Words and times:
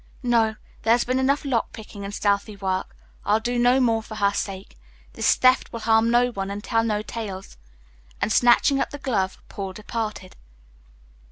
"No, 0.23 0.55
there 0.81 0.93
has 0.93 1.03
been 1.03 1.19
enough 1.19 1.45
lock 1.45 1.73
picking 1.73 2.03
and 2.03 2.11
stealthy 2.11 2.55
work; 2.55 2.95
I'll 3.23 3.39
do 3.39 3.59
no 3.59 3.79
more 3.79 4.01
for 4.01 4.15
her 4.15 4.31
sake. 4.33 4.75
This 5.13 5.35
theft 5.35 5.71
will 5.71 5.81
harm 5.81 6.09
no 6.09 6.31
one 6.31 6.49
and 6.49 6.63
tell 6.63 6.83
no 6.83 7.03
tales." 7.03 7.55
And 8.19 8.31
snatching 8.33 8.79
up 8.79 8.89
the 8.89 8.97
glove, 8.97 9.37
Paul 9.47 9.73
departed. 9.73 10.35